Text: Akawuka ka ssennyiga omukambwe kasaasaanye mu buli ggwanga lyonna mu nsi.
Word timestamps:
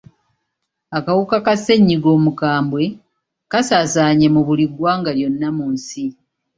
Akawuka 0.97 1.37
ka 1.45 1.53
ssennyiga 1.57 2.07
omukambwe 2.17 2.83
kasaasaanye 3.51 4.27
mu 4.35 4.41
buli 4.47 4.65
ggwanga 4.71 5.11
lyonna 5.17 5.49
mu 5.57 5.65
nsi. 5.73 6.05